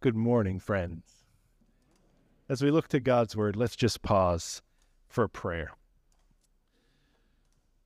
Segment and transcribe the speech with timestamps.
[0.00, 1.24] Good morning, friends.
[2.48, 4.62] As we look to God's word, let's just pause
[5.08, 5.72] for prayer.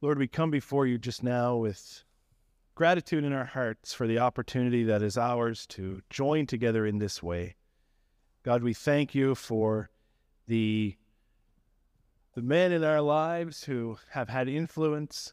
[0.02, 2.04] Lord, we come before you just now with
[2.74, 7.22] gratitude in our hearts for the opportunity that is ours to join together in this
[7.22, 7.56] way.
[8.42, 9.88] God, we thank you for
[10.46, 10.98] the,
[12.34, 15.32] the men in our lives who have had influence,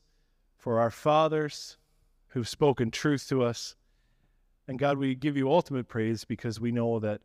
[0.56, 1.78] for our fathers
[2.30, 3.76] who've spoken truth to us,
[4.70, 7.22] and God, we give you ultimate praise because we know that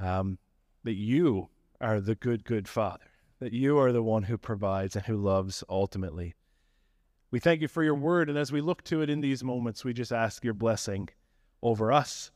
[0.00, 0.38] um,
[0.82, 1.48] that you
[1.80, 3.04] are the good, good Father,
[3.38, 6.34] that you are the one who provides and who loves ultimately.
[7.30, 9.84] We thank you for your word, and as we look to it in these moments,
[9.84, 11.08] we just ask your blessing
[11.62, 12.32] over us.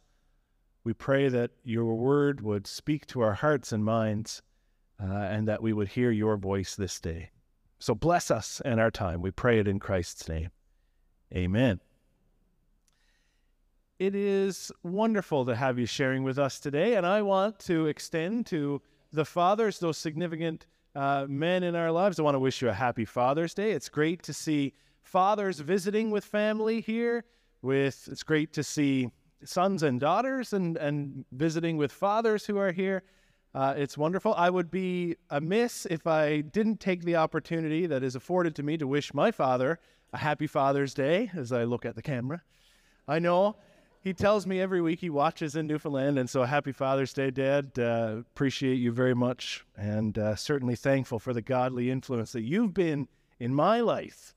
[0.85, 4.41] We pray that your word would speak to our hearts and minds,
[5.03, 7.31] uh, and that we would hear your voice this day.
[7.81, 9.21] So bless us and our time.
[9.21, 10.51] We pray it in Christ's name.
[11.35, 11.81] Amen.
[14.01, 18.45] It is wonderful to have you sharing with us today, and I want to extend
[18.47, 22.19] to the fathers, those significant uh, men in our lives.
[22.19, 23.71] I want to wish you a happy Father's Day.
[23.71, 27.25] It's great to see fathers visiting with family here.
[27.63, 29.11] With it's great to see
[29.45, 33.05] sons and daughters and and visiting with fathers who are here.
[33.55, 34.35] Uh, it's wonderful.
[34.35, 38.77] I would be amiss if I didn't take the opportunity that is afforded to me
[38.77, 39.79] to wish my father
[40.13, 42.43] a happy Father's Day as I look at the camera.
[43.07, 43.57] I know
[44.05, 47.71] he tells me every week he watches in Newfoundland, and so happy Father's Day, Dad.
[47.79, 52.75] Uh, appreciate you very much, and uh, certainly thankful for the godly influence that you've
[52.75, 53.09] been
[53.41, 54.35] in my life.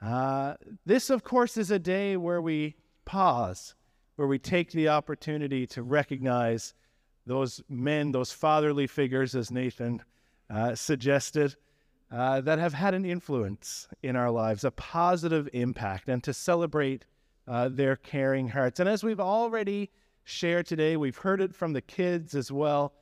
[0.00, 0.54] Uh,
[0.86, 3.74] this, of course, is a day where we pause,
[4.14, 6.72] where we take the opportunity to recognize
[7.26, 10.00] those men, those fatherly figures, as Nathan
[10.48, 11.56] uh, suggested.
[12.12, 17.06] Uh, that have had an influence in our lives, a positive impact, and to celebrate
[17.46, 18.80] uh, their caring hearts.
[18.80, 19.90] And as we've already
[20.24, 22.94] shared today, we've heard it from the kids as well.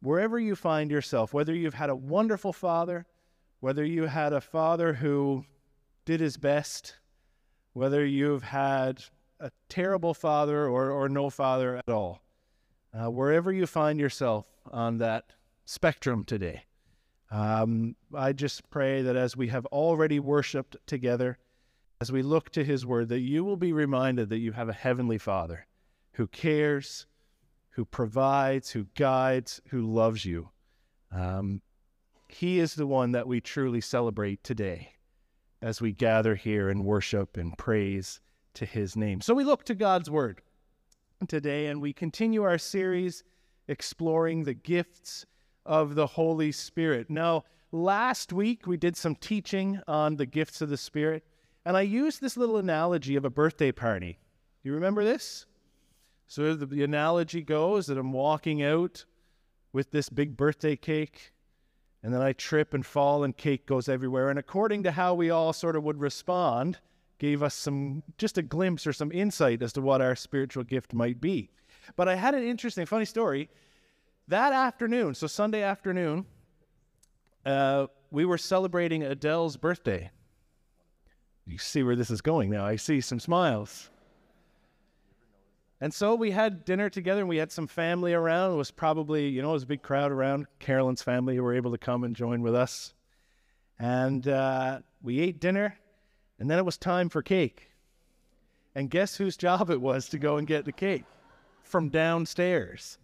[0.00, 3.06] Wherever you find yourself, whether you've had a wonderful father,
[3.60, 5.44] whether you had a father who
[6.04, 6.96] did his best,
[7.72, 9.02] whether you've had
[9.40, 12.22] a terrible father or, or no father at all,
[12.94, 15.24] uh, wherever you find yourself on that
[15.64, 16.62] spectrum today,
[17.30, 21.38] um, I just pray that as we have already worshiped together,
[22.00, 24.74] as we look to his word, that you will be reminded that you have a
[24.74, 25.66] heavenly Father
[26.12, 27.06] who cares,
[27.70, 30.50] who provides, who guides, who loves you.
[31.12, 31.62] Um,
[32.28, 34.92] he is the one that we truly celebrate today
[35.62, 38.20] as we gather here and worship and praise
[38.54, 39.20] to his name.
[39.20, 40.42] So we look to God's word
[41.28, 43.24] today and we continue our series
[43.68, 45.26] exploring the gifts
[45.64, 47.10] of the Holy Spirit.
[47.10, 51.24] Now, last week we did some teaching on the gifts of the Spirit.
[51.66, 54.20] And I used this little analogy of a birthday party.
[54.62, 55.46] You remember this?
[56.28, 59.04] So the, the analogy goes that I'm walking out
[59.72, 61.32] with this big birthday cake,
[62.04, 64.30] and then I trip and fall, and cake goes everywhere.
[64.30, 66.78] And according to how we all sort of would respond,
[67.18, 70.94] gave us some just a glimpse or some insight as to what our spiritual gift
[70.94, 71.50] might be.
[71.96, 73.50] But I had an interesting, funny story.
[74.28, 76.26] That afternoon, so Sunday afternoon,
[77.44, 80.12] uh, we were celebrating Adele's birthday
[81.46, 82.64] you see where this is going now.
[82.64, 83.90] I see some smiles.
[85.80, 88.52] And so we had dinner together and we had some family around.
[88.52, 90.46] It was probably, you know, it was a big crowd around.
[90.58, 92.94] Carolyn's family who were able to come and join with us.
[93.78, 95.76] And uh, we ate dinner
[96.38, 97.70] and then it was time for cake.
[98.74, 101.04] And guess whose job it was to go and get the cake?
[101.62, 102.98] From downstairs.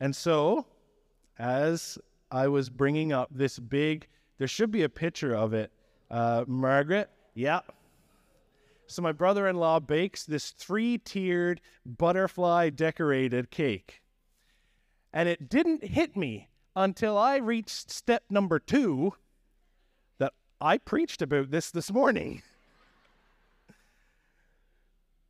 [0.00, 0.66] And so,
[1.38, 1.98] as
[2.30, 4.06] I was bringing up this big,
[4.38, 5.70] there should be a picture of it
[6.12, 7.60] uh, Margaret, yeah.
[8.86, 14.02] So my brother-in-law bakes this three-tiered butterfly decorated cake.
[15.12, 19.14] And it didn't hit me until I reached step number 2
[20.18, 22.42] that I preached about this this morning.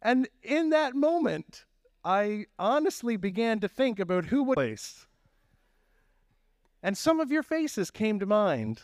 [0.05, 1.65] And in that moment,
[2.05, 5.07] I honestly began to think about who would place.
[6.83, 8.83] And some of your faces came to mind.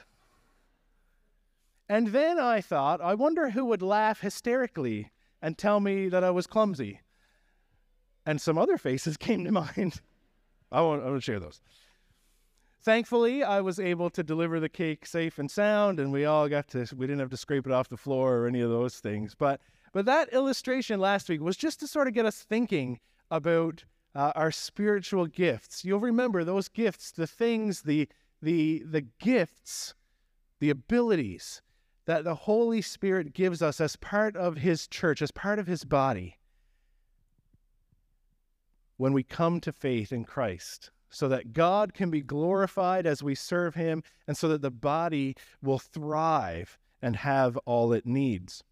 [1.88, 6.30] And then I thought, I wonder who would laugh hysterically and tell me that I
[6.30, 7.00] was clumsy.
[8.26, 10.00] And some other faces came to mind.
[10.70, 11.62] I won't, I won't share those.
[12.82, 16.68] Thankfully, I was able to deliver the cake safe and sound, and we all got
[16.68, 19.34] to, we didn't have to scrape it off the floor or any of those things.
[19.34, 19.60] But,
[19.92, 23.00] but that illustration last week was just to sort of get us thinking
[23.30, 23.84] about
[24.14, 25.84] uh, our spiritual gifts.
[25.84, 28.08] You'll remember those gifts, the things, the,
[28.40, 29.94] the, the gifts,
[30.60, 31.62] the abilities
[32.08, 35.84] that the Holy Spirit gives us as part of His church, as part of His
[35.84, 36.38] body.
[38.96, 43.34] when we come to faith in Christ so that God can be glorified as we
[43.34, 48.64] serve Him and so that the body will thrive and have all it needs.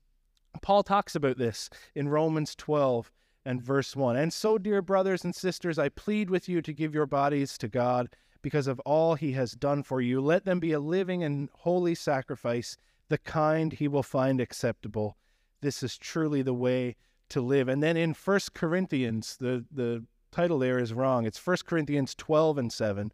[0.63, 3.13] Paul talks about this in Romans 12
[3.45, 4.17] and verse 1.
[4.17, 7.69] And so, dear brothers and sisters, I plead with you to give your bodies to
[7.69, 8.09] God
[8.43, 10.21] because of all He has done for you.
[10.23, 15.17] Let them be a living and holy sacrifice, the kind He will find acceptable.
[15.61, 16.97] This is truly the way
[17.31, 17.69] to live.
[17.69, 21.27] And then in First Corinthians, the, the title there is wrong.
[21.27, 23.13] It's 1 Corinthians 12 and 7.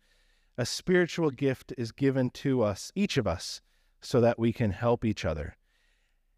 [0.59, 3.63] A spiritual gift is given to us, each of us,
[4.01, 5.57] so that we can help each other.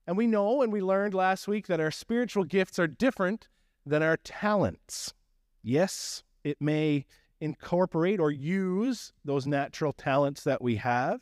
[0.07, 3.49] And we know and we learned last week that our spiritual gifts are different
[3.87, 5.15] than our talents.
[5.63, 7.07] Yes, it may
[7.41, 11.21] incorporate or use those natural talents that we have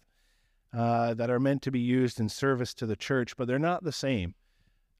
[0.72, 3.84] uh, that are meant to be used in service to the church, but they're not
[3.84, 4.34] the same.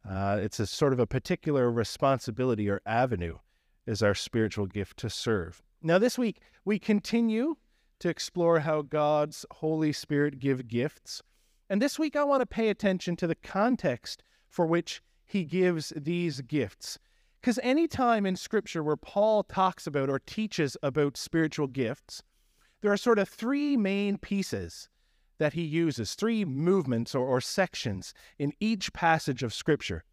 [0.09, 3.39] Uh, it's a sort of a particular responsibility or avenue
[3.87, 5.63] is our spiritual gift to serve.
[5.83, 7.57] Now, this week, we continue
[8.01, 11.23] to explore how God's Holy Spirit give gifts.
[11.71, 15.93] And this week, I want to pay attention to the context for which he gives
[15.97, 16.99] these gifts.
[17.41, 22.23] Because any time in Scripture where Paul talks about or teaches about spiritual gifts,
[22.83, 24.89] there are sort of three main pieces
[25.43, 30.05] that he uses, three movements or, or sections in each passage of Scripture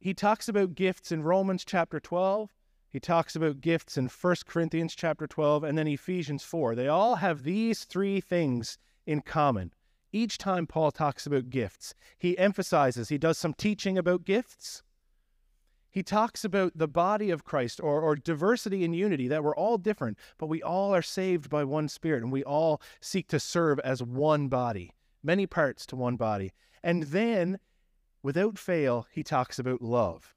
[0.00, 2.54] he talks about gifts in Romans chapter 12.
[2.88, 6.74] He talks about gifts in 1 Corinthians chapter 12 and then Ephesians 4.
[6.74, 9.74] They all have these three things in common.
[10.10, 14.82] Each time Paul talks about gifts, he emphasizes, he does some teaching about gifts.
[15.90, 19.76] He talks about the body of Christ or, or diversity and unity, that we're all
[19.76, 23.80] different, but we all are saved by one Spirit and we all seek to serve
[23.80, 26.52] as one body, many parts to one body.
[26.82, 27.58] And then
[28.22, 30.34] without fail, he talks about love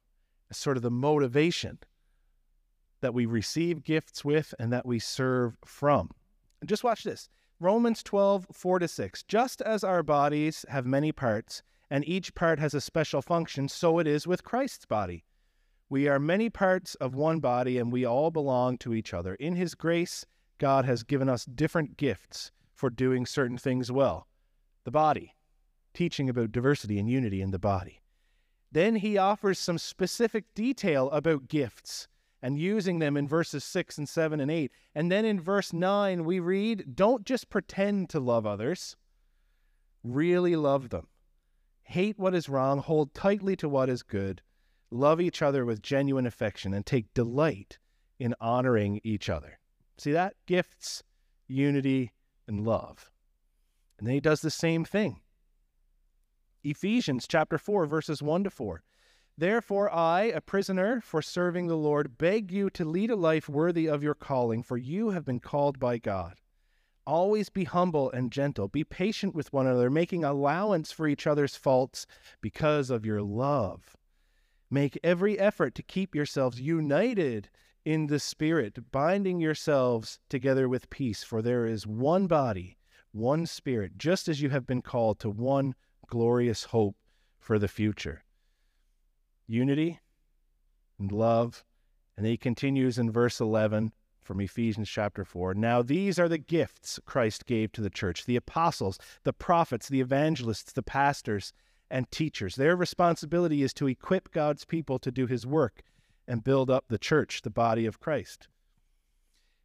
[0.50, 1.80] as sort of the motivation
[3.02, 6.10] that we receive gifts with and that we serve from.
[6.62, 7.30] And just watch this
[7.60, 9.24] Romans 12, 4 to 6.
[9.24, 14.00] Just as our bodies have many parts, and each part has a special function, so
[14.00, 15.24] it is with Christ's body.
[15.94, 19.36] We are many parts of one body, and we all belong to each other.
[19.36, 20.26] In His grace,
[20.58, 24.26] God has given us different gifts for doing certain things well.
[24.86, 25.36] The body,
[25.94, 28.02] teaching about diversity and unity in the body.
[28.72, 32.08] Then he offers some specific detail about gifts
[32.42, 34.72] and using them in verses 6 and 7 and 8.
[34.96, 38.98] And then in verse 9, we read, Don't just pretend to love others,
[40.04, 41.06] really love them.
[41.84, 44.42] Hate what is wrong, hold tightly to what is good,
[44.94, 47.80] love each other with genuine affection, and take delight
[48.20, 49.60] in honoring each other.
[49.98, 50.36] See that?
[50.46, 51.04] Gifts,
[51.48, 52.12] unity,
[52.48, 53.12] and love.
[53.98, 55.22] And then he does the same thing
[56.64, 58.84] Ephesians chapter 4, verses 1 to 4.
[59.38, 63.88] Therefore, I, a prisoner for serving the Lord, beg you to lead a life worthy
[63.88, 66.36] of your calling, for you have been called by God.
[67.06, 68.68] Always be humble and gentle.
[68.68, 72.06] Be patient with one another, making allowance for each other's faults
[72.42, 73.98] because of your love.
[74.74, 77.48] Make every effort to keep yourselves united
[77.86, 82.80] in the Spirit, binding yourselves together with peace, for there is one body,
[83.12, 85.76] one Spirit, just as you have been called to one
[86.08, 86.96] glorious hope
[87.38, 88.24] for the future.
[89.46, 90.00] Unity
[90.98, 91.64] and love.
[92.18, 93.94] And he continues in verse 11
[94.24, 95.54] from Ephesians chapter 4.
[95.54, 100.02] Now, these are the gifts Christ gave to the church the apostles, the prophets, the
[100.02, 101.54] evangelists, the pastors,
[101.90, 102.56] and teachers.
[102.56, 105.82] Their responsibility is to equip God's people to do his work
[106.28, 108.48] and build up the church, the body of Christ.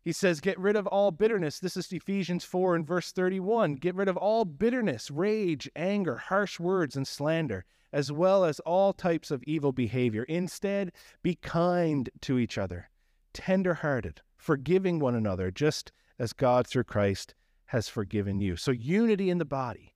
[0.04, 1.58] He says, Get rid of all bitterness.
[1.58, 3.74] This is Ephesians 4 and verse 31.
[3.74, 8.92] Get rid of all bitterness, rage, anger, harsh words, and slander, as well as all
[8.92, 10.22] types of evil behavior.
[10.24, 12.90] Instead, be kind to each other,
[13.32, 17.34] tender hearted, forgiving one another, just as God through Christ
[17.66, 18.56] has forgiven you.
[18.56, 19.94] So, unity in the body,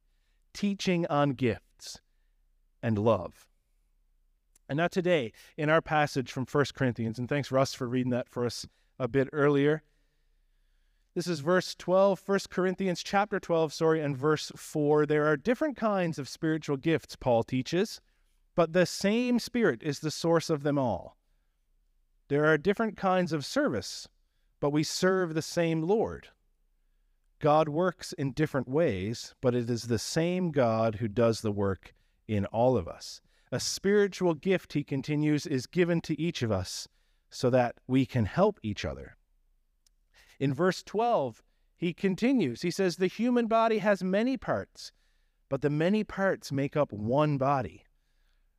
[0.53, 2.01] teaching on gifts,
[2.83, 3.47] and love.
[4.69, 8.29] And now, today, in our passage from 1 Corinthians, and thanks, Russ, for reading that
[8.29, 8.67] for us
[8.99, 9.83] a bit earlier.
[11.15, 15.05] This is verse 12, 1 Corinthians chapter 12, sorry, and verse 4.
[15.05, 18.01] There are different kinds of spiritual gifts, Paul teaches,
[18.55, 21.19] but the same Spirit is the source of them all.
[22.29, 24.09] There are different kinds of service,
[24.59, 26.29] but we serve the same Lord.
[27.41, 31.93] God works in different ways, but it is the same God who does the work
[32.29, 33.21] in all of us.
[33.51, 36.89] A spiritual gift, he continues, is given to each of us
[37.31, 39.17] so that we can help each other.
[40.39, 41.43] In verse 12,
[41.77, 42.63] he continues.
[42.63, 44.93] He says, The human body has many parts,
[45.49, 47.85] but the many parts make up one body.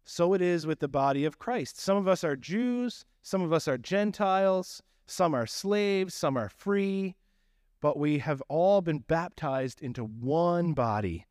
[0.05, 1.79] so it is with the body of Christ.
[1.79, 6.50] Some of us are Jews, some of us are Gentiles, some are slaves, some are
[6.50, 7.15] free,
[7.82, 11.25] but we have all been baptized into one body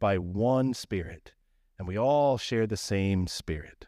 [0.00, 1.33] by one Spirit,
[1.78, 3.86] and we all share the same Spirit.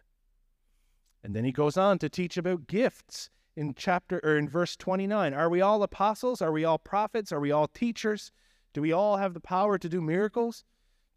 [1.22, 5.34] And then he goes on to teach about gifts in chapter or in verse 29.
[5.34, 6.42] Are we all apostles?
[6.42, 7.32] Are we all prophets?
[7.32, 8.30] Are we all teachers?
[8.74, 10.64] Do we all have the power to do miracles?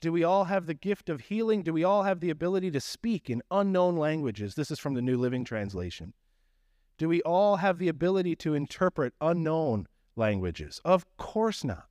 [0.01, 1.61] Do we all have the gift of healing?
[1.61, 4.55] Do we all have the ability to speak in unknown languages?
[4.55, 6.13] This is from the New Living Translation.
[6.97, 10.79] Do we all have the ability to interpret unknown languages?
[10.85, 11.88] Of course not.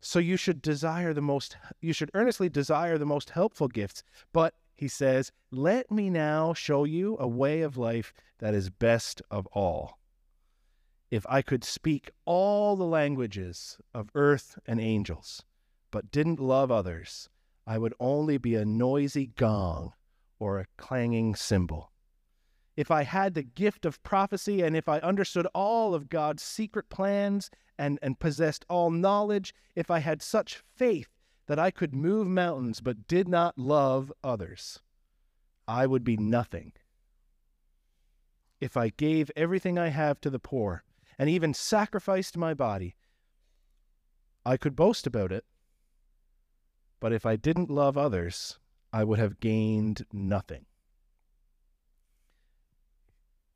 [0.00, 4.54] So you should desire the most you should earnestly desire the most helpful gifts, but
[4.74, 9.46] he says, "Let me now show you a way of life that is best of
[9.48, 9.98] all."
[11.10, 15.44] If I could speak all the languages of earth and angels,
[15.90, 17.28] but didn't love others,
[17.66, 19.94] I would only be a noisy gong
[20.38, 21.90] or a clanging cymbal.
[22.76, 26.90] If I had the gift of prophecy and if I understood all of God's secret
[26.90, 31.08] plans and, and possessed all knowledge, if I had such faith
[31.46, 34.80] that I could move mountains but did not love others,
[35.66, 36.72] I would be nothing.
[38.60, 40.84] If I gave everything I have to the poor
[41.18, 42.94] and even sacrificed my body,
[44.44, 45.44] I could boast about it,
[47.00, 48.58] but if I didn't love others,
[48.92, 50.66] I would have gained nothing.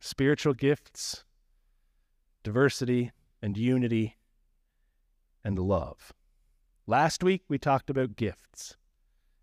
[0.02, 1.24] Spiritual gifts,
[2.42, 4.16] diversity and unity,
[5.44, 6.14] and love.
[6.86, 8.78] Last week, we talked about gifts.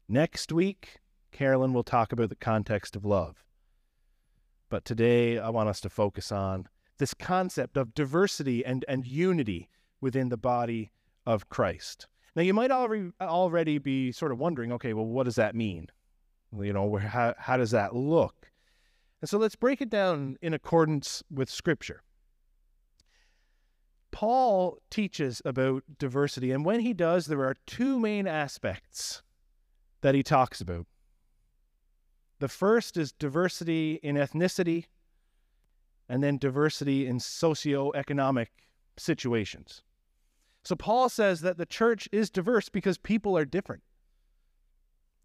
[0.10, 1.00] Next week,
[1.32, 3.46] Carolyn will talk about the context of love.
[4.68, 9.70] But today, I want us to focus on this concept of diversity and, and unity
[10.02, 10.92] within the body
[11.28, 12.08] of Christ.
[12.36, 15.88] Now, you might already already be sort of wondering, okay, well, what does that mean?
[16.60, 18.52] You know, how, how does that look?
[19.22, 22.04] And so let's break it down in accordance with Scripture.
[24.12, 29.22] Paul teaches about diversity, and when he does, there are two main aspects
[30.02, 30.86] that he talks about.
[32.40, 34.86] The first is diversity in ethnicity,
[36.08, 38.48] and then diversity in socioeconomic
[38.98, 39.84] situations.
[40.64, 43.84] So Paul says that the church is diverse because people are different.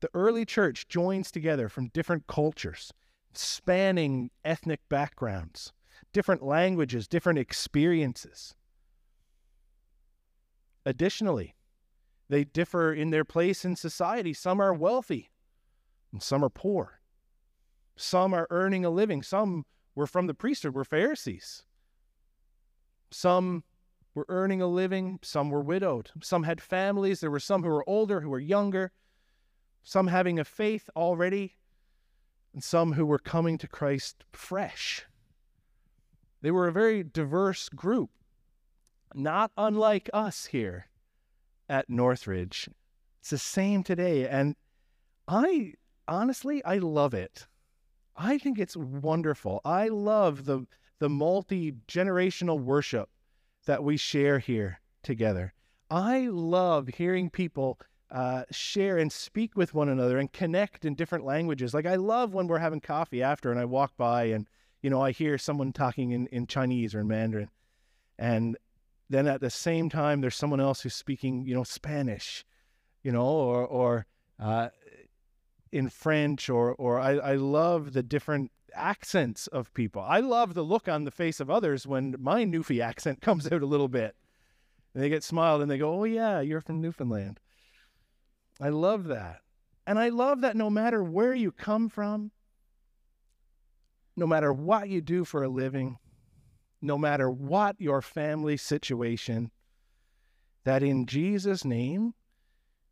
[0.00, 2.92] The early church joins together from different cultures,
[3.36, 5.72] spanning ethnic backgrounds,
[6.12, 8.54] different languages, different experiences.
[10.84, 11.54] Additionally,
[12.28, 14.32] they differ in their place in society.
[14.32, 15.30] Some are wealthy
[16.12, 17.00] and some are poor.
[17.96, 19.22] Some are earning a living.
[19.22, 21.64] Some were from the priesthood, were Pharisees.
[23.10, 23.64] Some
[24.14, 27.88] were earning a living, some were widowed, some had families, there were some who were
[27.88, 28.92] older, who were younger,
[29.82, 31.56] some having a faith already,
[32.52, 35.06] and some who were coming to Christ fresh.
[36.40, 38.10] They were a very diverse group,
[39.14, 40.86] not unlike us here
[41.68, 42.68] at Northridge.
[43.20, 44.28] It's the same today.
[44.28, 44.56] And
[45.28, 45.74] I
[46.08, 47.46] honestly, I love it.
[48.16, 49.60] I think it's wonderful.
[49.64, 50.66] I love the
[50.98, 53.08] the multi generational worship
[53.66, 55.52] that we share here together.
[55.90, 57.78] I love hearing people
[58.12, 61.72] uh, share and speak with one another and connect in different languages.
[61.72, 64.46] Like I love when we're having coffee after and I walk by and
[64.82, 67.50] you know I hear someone talking in, in Chinese or in Mandarin,
[68.18, 68.58] and
[69.08, 72.44] then at the same time there's someone else who's speaking you know Spanish,
[73.02, 74.06] you know, or or
[74.38, 74.68] uh,
[75.70, 80.02] in French or or I, I love the different accents of people.
[80.02, 83.62] I love the look on the face of others when my Newfie accent comes out
[83.62, 84.16] a little bit.
[84.94, 87.40] And they get smiled and they go, Oh, yeah, you're from Newfoundland.
[88.60, 89.40] I love that.
[89.86, 92.30] And I love that no matter where you come from,
[94.16, 95.98] no matter what you do for a living,
[96.80, 99.50] no matter what your family situation,
[100.64, 102.14] that in Jesus' name,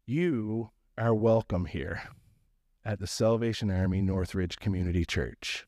[0.07, 2.03] you are welcome here
[2.85, 5.67] at the Salvation Army Northridge Community Church.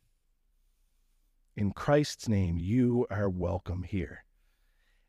[1.57, 4.25] In Christ's name, you are welcome here.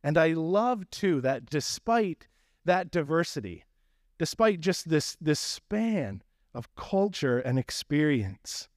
[0.03, 2.27] And I love too that despite
[2.65, 3.63] that diversity,
[4.23, 8.69] despite just this, this span of culture and experience,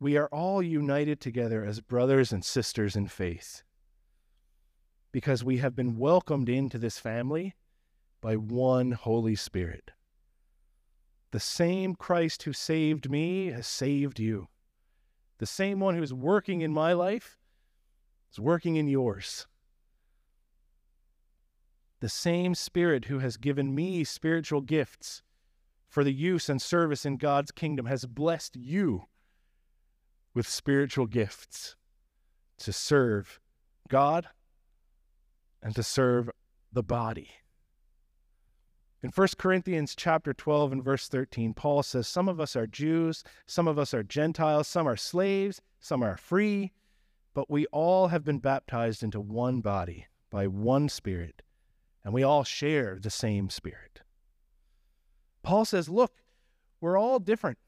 [0.00, 3.62] we are all united together as brothers and sisters in faith
[5.12, 7.54] because we have been welcomed into this family
[8.20, 9.92] by one Holy Spirit.
[11.30, 14.48] The same Christ who saved me has saved you.
[15.38, 17.38] The same one who's working in my life
[18.32, 19.46] is working in yours.
[22.00, 25.22] The same Spirit who has given me spiritual gifts
[25.88, 29.04] for the use and service in God's kingdom, has blessed you
[30.34, 31.76] with spiritual gifts
[32.58, 33.40] to serve
[33.88, 34.28] God
[35.62, 36.30] and to serve
[36.72, 37.30] the body.
[39.02, 43.24] In 1 Corinthians chapter 12 and verse 13, Paul says, Some of us are Jews,
[43.46, 46.72] some of us are Gentiles, some are slaves, some are free,
[47.32, 51.42] but we all have been baptized into one body by one Spirit,
[52.08, 54.00] and we all share the same Spirit.
[55.42, 56.12] Paul says, Look,
[56.80, 57.58] we're all different,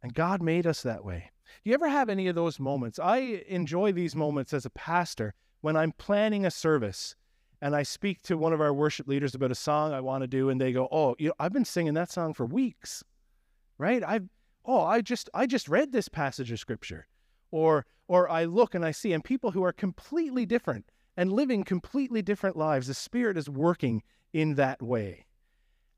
[0.00, 1.32] and God made us that way.
[1.64, 3.00] Do you ever have any of those moments?
[3.00, 7.16] I enjoy these moments as a pastor when I'm planning a service
[7.60, 10.28] and I speak to one of our worship leaders about a song I want to
[10.28, 13.02] do, and they go, "Oh, you know, I've been singing that song for weeks,
[13.76, 14.04] right?
[14.04, 14.28] I've
[14.64, 17.08] oh, I just I just read this passage of scripture,
[17.50, 21.64] or or I look and I see, and people who are completely different and living
[21.64, 25.26] completely different lives, the Spirit is working in that way,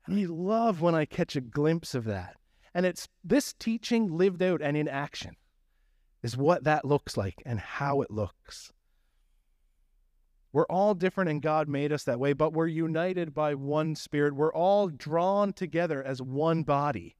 [0.05, 2.35] and I love when I catch a glimpse of that.
[2.73, 5.35] And it's this teaching lived out and in action
[6.23, 8.71] is what that looks like and how it looks.
[10.51, 14.35] We're all different and God made us that way, but we're united by one Spirit.
[14.35, 17.15] We're all drawn together as one body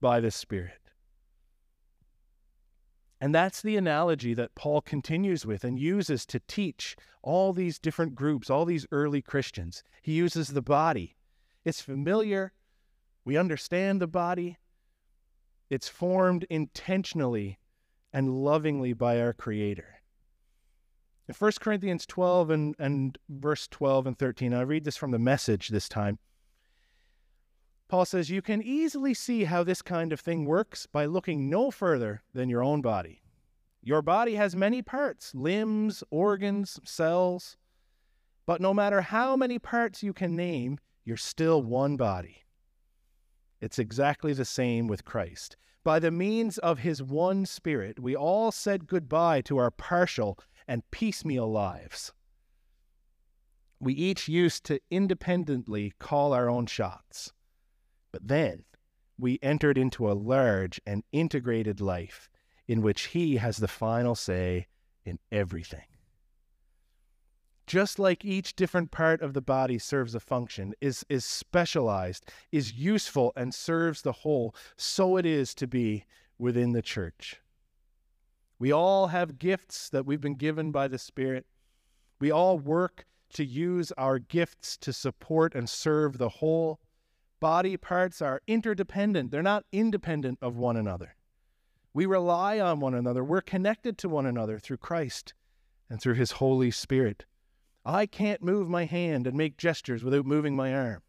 [0.00, 0.81] by the Spirit.
[3.22, 8.16] And that's the analogy that Paul continues with and uses to teach all these different
[8.16, 9.84] groups, all these early Christians.
[10.02, 11.14] He uses the body.
[11.64, 12.52] It's familiar.
[13.24, 14.58] We understand the body.
[15.70, 17.60] It's formed intentionally
[18.12, 20.00] and lovingly by our Creator.
[21.28, 25.20] In 1 Corinthians 12 and, and verse 12 and 13, I read this from the
[25.20, 26.18] message this time.
[27.92, 31.70] Paul says, You can easily see how this kind of thing works by looking no
[31.70, 33.20] further than your own body.
[33.82, 37.58] Your body has many parts limbs, organs, cells.
[38.46, 42.46] But no matter how many parts you can name, you're still one body.
[43.60, 45.58] It's exactly the same with Christ.
[45.84, 50.90] By the means of his one Spirit, we all said goodbye to our partial and
[50.92, 52.14] piecemeal lives.
[53.78, 57.34] We each used to independently call our own shots.
[58.12, 58.64] But then
[59.18, 62.28] we entered into a large and integrated life
[62.68, 64.66] in which he has the final say
[65.04, 65.86] in everything.
[67.66, 72.74] Just like each different part of the body serves a function, is, is specialized, is
[72.74, 76.04] useful, and serves the whole, so it is to be
[76.38, 77.40] within the church.
[78.58, 81.46] We all have gifts that we've been given by the Spirit.
[82.20, 86.80] We all work to use our gifts to support and serve the whole.
[87.42, 91.16] Body parts are interdependent, they're not independent of one another.
[91.92, 93.24] We rely on one another.
[93.24, 95.34] We're connected to one another through Christ
[95.90, 97.24] and through His Holy Spirit.
[97.84, 101.02] I can't move my hand and make gestures without moving my arm.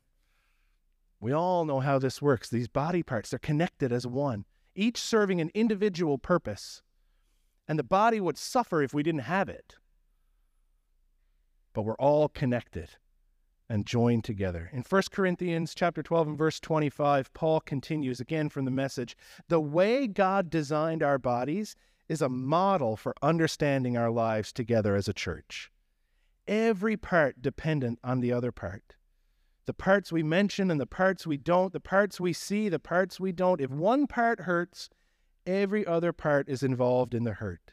[1.19, 2.49] We all know how this works.
[2.49, 6.81] These body parts, they're connected as one, each serving an individual purpose.
[7.67, 9.75] And the body would suffer if we didn't have it.
[11.73, 12.97] But we're all connected
[13.73, 14.69] and join together.
[14.71, 19.59] In 1 Corinthians chapter 12 and verse 25, Paul continues again from the message, the
[19.59, 21.75] way God designed our bodies
[22.07, 25.71] is a model for understanding our lives together as a church
[26.47, 28.95] every part dependent on the other part.
[29.65, 33.19] The parts we mention and the parts we don't, the parts we see, the parts
[33.19, 33.61] we don't.
[33.61, 34.89] If one part hurts,
[35.47, 37.71] every other part is involved in the hurt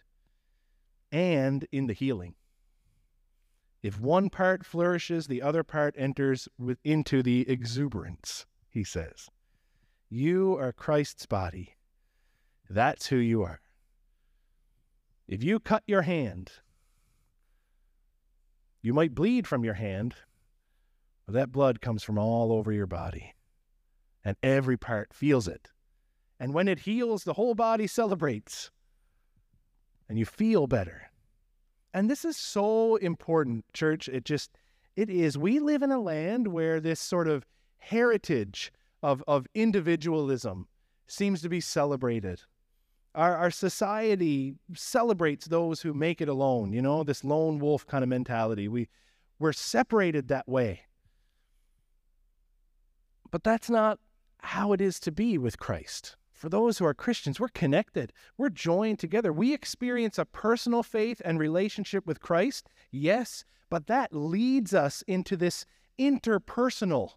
[1.12, 2.36] and in the healing.
[3.82, 9.28] If one part flourishes, the other part enters with, into the exuberance, he says.
[10.10, 11.76] You are Christ's body.
[12.68, 13.60] That's who you are.
[15.26, 16.50] If you cut your hand,
[18.82, 20.14] you might bleed from your hand,
[21.26, 23.34] but that blood comes from all over your body,
[24.24, 25.68] and every part feels it.
[26.38, 28.70] And when it heals, the whole body celebrates,
[30.08, 31.09] and you feel better.
[31.92, 34.08] And this is so important, church.
[34.08, 34.50] It just,
[34.96, 35.36] it is.
[35.36, 37.44] We live in a land where this sort of
[37.78, 38.72] heritage
[39.02, 40.68] of, of individualism
[41.06, 42.40] seems to be celebrated.
[43.14, 48.04] Our, our society celebrates those who make it alone, you know, this lone wolf kind
[48.04, 48.68] of mentality.
[48.68, 48.88] We,
[49.40, 50.82] we're separated that way.
[53.32, 53.98] But that's not
[54.38, 56.16] how it is to be with Christ.
[56.40, 58.14] For those who are Christians, we're connected.
[58.38, 59.30] We're joined together.
[59.30, 65.36] We experience a personal faith and relationship with Christ, yes, but that leads us into
[65.36, 65.66] this
[65.98, 67.10] interpersonal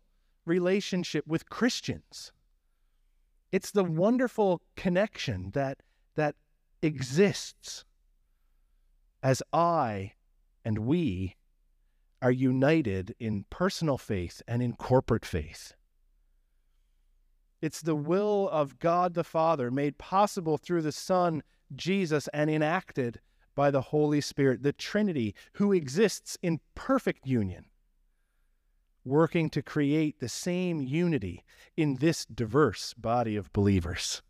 [0.45, 2.33] relationship with Christians.
[3.49, 5.77] It's the wonderful connection that,
[6.15, 6.35] that
[6.81, 7.85] exists
[9.23, 10.15] as I
[10.65, 11.37] and we
[12.21, 15.75] are united in personal faith and in corporate faith.
[17.63, 21.41] It's the will of God the Father made possible through the Son,
[21.73, 23.21] Jesus, and enacted
[23.55, 27.67] by the Holy Spirit, the Trinity, who exists in perfect union,
[29.05, 31.45] working to create the same unity
[31.77, 34.21] in this diverse body of believers.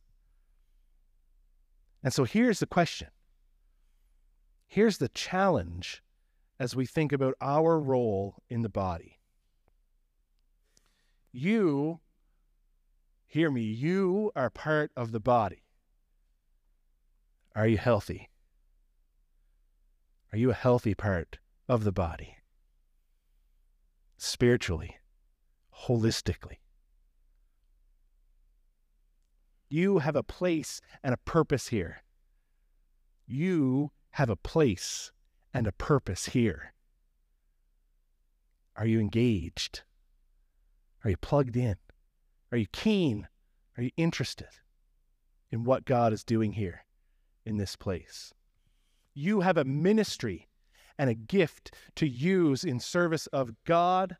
[2.03, 3.07] And so here's the question.
[4.67, 6.03] Here's the challenge
[6.59, 9.17] as we think about our role in the body.
[11.31, 11.99] You,
[13.33, 15.63] hear me, you are part of the body.
[17.55, 18.29] Are you healthy?
[20.31, 22.37] Are you a healthy part of the body?
[24.17, 24.97] Spiritually,
[25.85, 26.57] holistically.
[29.67, 32.03] You have a place and a purpose here.
[33.25, 35.11] You have a place
[35.51, 36.73] and a purpose here.
[38.75, 39.81] Are you engaged?
[41.03, 41.77] Are you plugged in?
[42.53, 43.27] Are you keen?
[43.75, 44.49] Are you interested
[45.49, 46.85] in what God is doing here
[47.47, 48.31] in this place?
[49.15, 50.49] You have a ministry
[50.99, 54.17] and a gift to use in service of God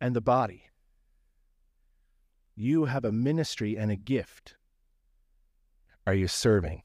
[0.00, 0.66] and the body.
[2.54, 4.54] You have a ministry and a gift.
[6.06, 6.84] Are you serving?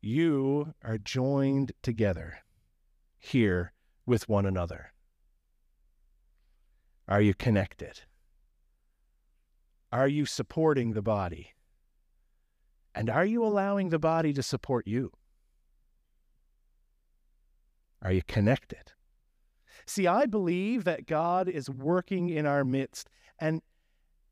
[0.00, 2.38] You are joined together
[3.18, 3.74] here
[4.06, 4.94] with one another.
[7.10, 8.02] Are you connected?
[9.90, 11.54] Are you supporting the body?
[12.94, 15.10] And are you allowing the body to support you?
[18.00, 18.92] Are you connected?
[19.86, 23.08] See, I believe that God is working in our midst,
[23.40, 23.60] and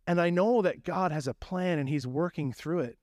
[0.07, 2.99] and I know that God has a plan and He's working through it.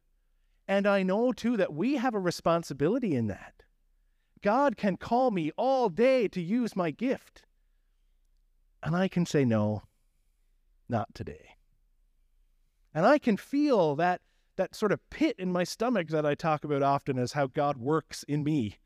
[0.67, 3.61] And I know too that we have a responsibility in that.
[4.41, 7.43] God can call me all day to use my gift.
[8.83, 9.83] And I can say, no,
[10.87, 11.55] not today.
[12.93, 14.21] And I can feel that
[14.57, 17.77] that sort of pit in my stomach that I talk about often as how God
[17.77, 18.77] works in me.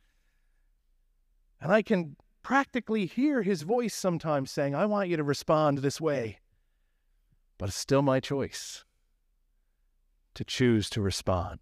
[1.62, 6.02] And I can practically hear his voice sometimes saying, I want you to respond this
[6.02, 6.40] way.
[7.58, 8.86] But it's still my choice
[10.34, 11.60] to choose to respond.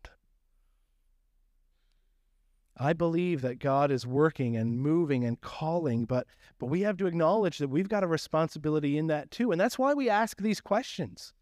[2.80, 6.28] I believe that God is working and moving and calling, but
[6.60, 9.52] but we have to acknowledge that we've got a responsibility in that too.
[9.52, 11.34] And that's why we ask these questions.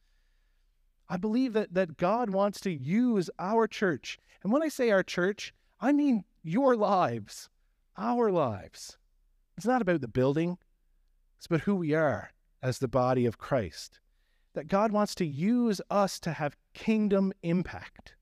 [1.08, 4.18] I believe that, that God wants to use our church.
[4.44, 7.50] And when I say our church, I mean your lives,
[7.98, 8.98] our lives.
[9.58, 10.58] It's not about the building,
[11.38, 14.00] it's about who we are as the body of Christ.
[14.54, 18.15] That God wants to use us to have kingdom impact.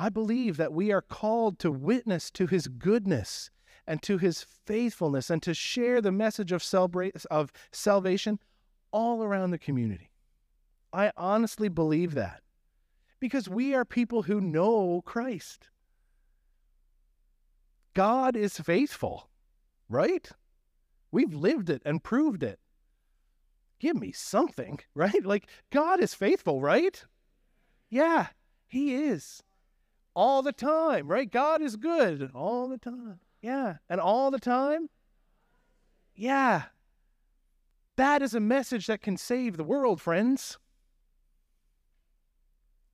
[0.00, 3.50] I believe that we are called to witness to his goodness
[3.86, 6.64] and to his faithfulness and to share the message of,
[7.30, 8.38] of salvation
[8.92, 10.10] all around the community.
[10.90, 12.40] I honestly believe that
[13.20, 15.68] because we are people who know Christ.
[17.92, 19.28] God is faithful,
[19.90, 20.30] right?
[21.12, 22.58] We've lived it and proved it.
[23.78, 25.26] Give me something, right?
[25.26, 27.04] Like, God is faithful, right?
[27.90, 28.28] Yeah,
[28.66, 29.42] He is.
[30.14, 31.30] All the time, right?
[31.30, 33.20] God is good all the time.
[33.42, 33.76] Yeah.
[33.88, 34.88] And all the time?
[36.14, 36.64] Yeah.
[37.96, 40.58] That is a message that can save the world, friends.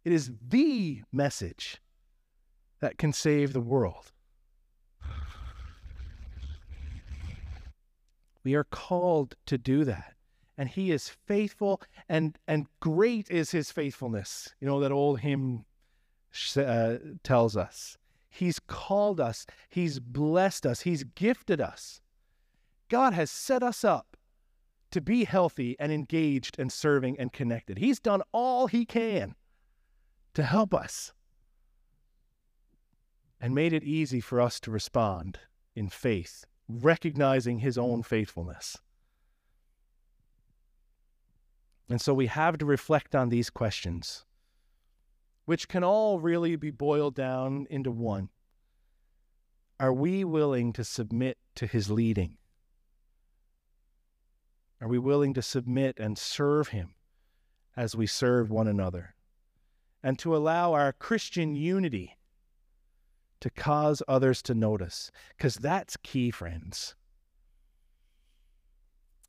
[0.05, 1.81] It is the message
[2.81, 4.13] that can save the world.
[8.45, 10.15] We are called to do that.
[10.57, 14.55] And he is faithful and and great is his faithfulness.
[14.61, 15.65] You know that old hymn
[16.57, 17.97] uh, tells us.
[18.29, 22.03] He's called us, he's blessed us, he's gifted us.
[22.89, 24.17] God has set us up
[24.91, 27.79] to be healthy and engaged and serving and connected.
[27.79, 29.35] He's done all he can
[30.35, 31.15] to help us
[33.41, 35.39] and made it easy for us to respond
[35.75, 38.77] in faith, recognizing his own faithfulness.
[41.89, 44.26] And so we have to reflect on these questions,
[45.47, 48.29] which can all really be boiled down into one.
[49.81, 52.37] Are we willing to submit to his leading?
[54.81, 56.95] Are we willing to submit and serve him
[57.75, 59.17] as we serve one another?
[60.07, 62.17] and to allow our Christian unity
[63.41, 66.95] to cause others to notice, because that's key, friends.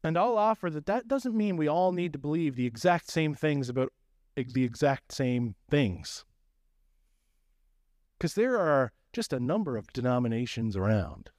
[0.04, 3.34] And I'll offer that that doesn't mean we all need to believe the exact same
[3.34, 3.92] things about
[4.46, 6.26] the exact same things.
[8.18, 11.30] Because there are just a number of denominations around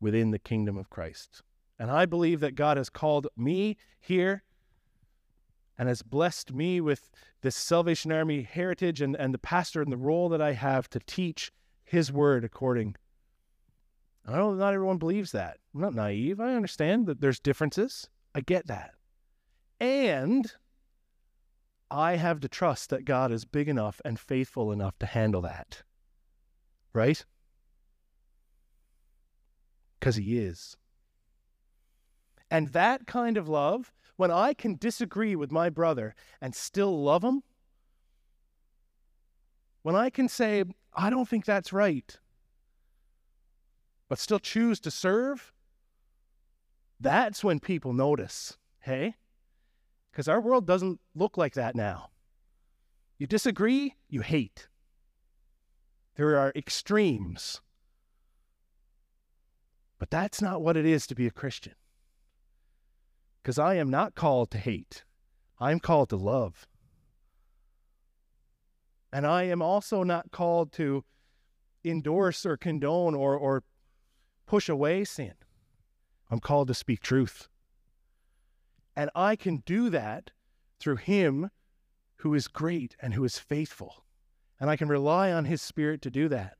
[0.00, 1.42] within the kingdom of Christ.
[1.78, 4.42] And I believe that God has called me here
[5.78, 9.96] and has blessed me with this Salvation Army heritage and, and the pastor and the
[9.96, 11.50] role that I have to teach
[11.84, 12.96] his word according.
[14.26, 15.58] I know not everyone believes that.
[15.74, 16.40] I'm not naive.
[16.40, 18.08] I understand that there's differences.
[18.34, 18.92] I get that.
[19.80, 20.52] And
[21.92, 25.82] I have to trust that God is big enough and faithful enough to handle that.
[26.94, 27.22] Right?
[30.00, 30.76] Because he is.
[32.50, 37.22] And that kind of love, when I can disagree with my brother and still love
[37.22, 37.42] him,
[39.82, 42.18] when I can say, I don't think that's right,
[44.08, 45.52] but still choose to serve,
[47.00, 49.16] that's when people notice, hey?
[50.12, 52.10] Because our world doesn't look like that now.
[53.18, 54.68] You disagree, you hate.
[56.16, 57.62] There are extremes.
[59.98, 61.74] But that's not what it is to be a Christian.
[63.42, 65.04] Because I am not called to hate,
[65.58, 66.66] I'm called to love.
[69.12, 71.04] And I am also not called to
[71.84, 73.62] endorse or condone or, or
[74.46, 75.34] push away sin.
[76.30, 77.48] I'm called to speak truth.
[78.94, 80.30] And I can do that
[80.78, 81.50] through Him
[82.16, 84.04] who is great and who is faithful.
[84.60, 86.56] And I can rely on His Spirit to do that.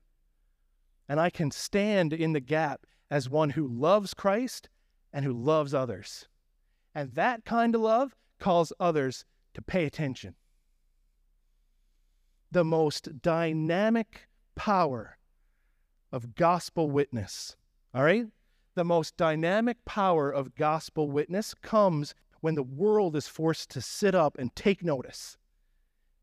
[1.07, 4.69] And I can stand in the gap as one who loves Christ
[5.11, 6.27] and who loves others.
[6.95, 10.35] And that kind of love calls others to pay attention.
[12.51, 15.17] The most dynamic power
[16.11, 17.55] of gospel witness,
[17.93, 18.27] all right?
[18.75, 24.15] The most dynamic power of gospel witness comes when the world is forced to sit
[24.15, 25.37] up and take notice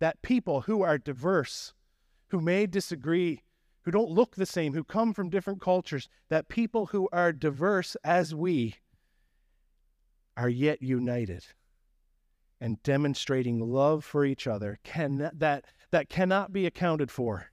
[0.00, 1.74] that people who are diverse,
[2.28, 3.42] who may disagree,
[3.82, 7.96] who don't look the same, who come from different cultures, that people who are diverse
[8.02, 8.76] as we
[10.36, 11.44] are yet united
[12.60, 17.50] and demonstrating love for each other can that that cannot be accounted for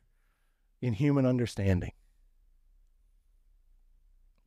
[0.81, 1.91] in human understanding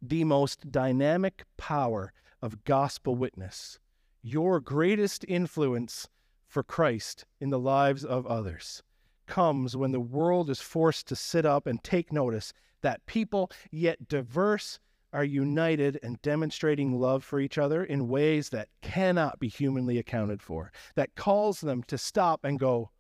[0.03, 3.79] the most dynamic power of gospel witness
[4.23, 6.09] your greatest influence
[6.47, 8.83] for Christ in the lives of others
[9.27, 14.09] comes when the world is forced to sit up and take notice that people yet
[14.09, 14.79] diverse
[15.13, 20.43] are united and demonstrating love for each other in ways that cannot be humanly accounted
[20.43, 22.91] for, that calls them to stop and go,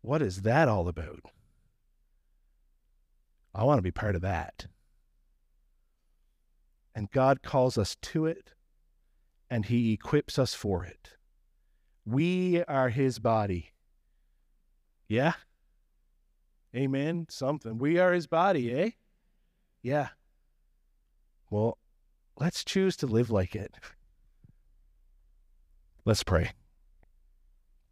[0.00, 1.20] What is that all about?
[3.54, 4.66] I want to be part of that.
[6.94, 8.52] And God calls us to it,
[9.48, 11.10] and He equips us for it.
[12.04, 13.70] We are His body.
[15.08, 15.34] Yeah?
[16.76, 17.26] Amen.
[17.30, 17.78] Something.
[17.78, 18.90] We are His body, eh?
[19.82, 20.08] Yeah.
[21.50, 21.78] Well,
[22.38, 23.74] let's choose to live like it.
[26.04, 26.52] Let's pray.